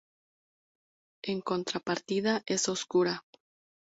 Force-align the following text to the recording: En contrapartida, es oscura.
En 1.23 1.41
contrapartida, 1.41 2.41
es 2.47 2.67
oscura. 2.69 3.21